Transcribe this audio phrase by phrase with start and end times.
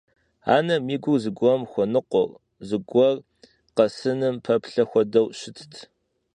[0.55, 2.29] Анэм и гур зыгуэрым хуэныкъуэу,
[2.67, 3.15] зыгуэр
[3.75, 5.75] къэсыным пэплъэ хуэдэу щытщ.